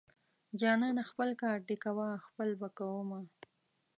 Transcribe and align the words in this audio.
جانانه 0.59 1.03
خپل 1.09 1.29
کار 1.41 1.57
دې 1.67 1.75
کوه 1.83 2.07
خپل 2.25 2.49
به 2.59 2.69
کوومه. 2.77 3.19